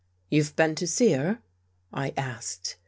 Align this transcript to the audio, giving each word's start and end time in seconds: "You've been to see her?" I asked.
"You've 0.31 0.55
been 0.55 0.73
to 0.77 0.87
see 0.87 1.11
her?" 1.11 1.43
I 1.93 2.11
asked. 2.17 2.77